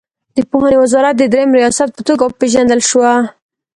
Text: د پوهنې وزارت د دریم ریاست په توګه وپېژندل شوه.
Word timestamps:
د 0.35 0.37
پوهنې 0.49 0.77
وزارت 0.83 1.15
د 1.17 1.23
دریم 1.33 1.51
ریاست 1.59 1.89
په 1.95 2.01
توګه 2.07 2.23
وپېژندل 2.25 2.81
شوه. 2.89 3.11